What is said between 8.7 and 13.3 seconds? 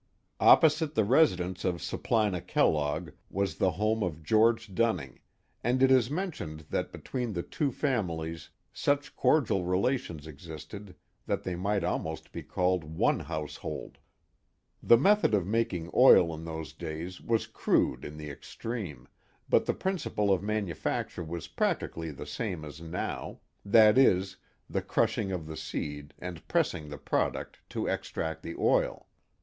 such cordial relations existed that they might almost be called one